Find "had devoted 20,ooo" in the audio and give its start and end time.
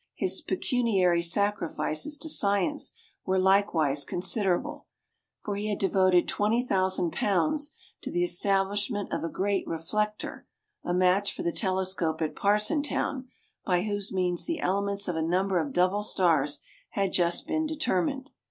5.69-7.69